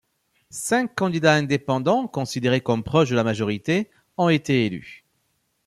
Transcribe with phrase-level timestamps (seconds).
[0.55, 5.05] Cinq candidats indépendants, considérés comme proches de la majorité, ont été élus.